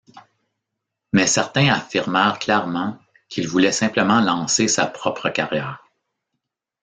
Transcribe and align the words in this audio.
Mais 1.13 1.27
certains 1.27 1.71
affirmèrent 1.71 2.39
clairement 2.39 2.97
qu'il 3.29 3.47
voulait 3.47 3.71
simplement 3.71 4.19
lancer 4.19 4.67
sa 4.67 4.87
propre 4.87 5.29
carrière. 5.29 5.87